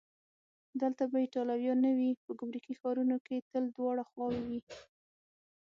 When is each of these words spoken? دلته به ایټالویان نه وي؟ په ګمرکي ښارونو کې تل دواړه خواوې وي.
دلته 0.81 1.03
به 1.11 1.17
ایټالویان 1.23 1.77
نه 1.85 1.91
وي؟ 1.97 2.09
په 2.23 2.31
ګمرکي 2.39 2.73
ښارونو 2.79 3.17
کې 3.25 3.45
تل 3.51 3.63
دواړه 3.75 4.03
خواوې 4.09 4.41
وي. 4.47 4.59